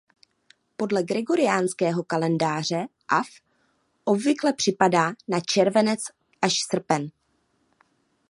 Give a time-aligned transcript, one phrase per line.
[0.77, 3.25] Podle gregoriánského kalendáře av
[4.03, 7.07] obvykle připadá na červenec–srpen.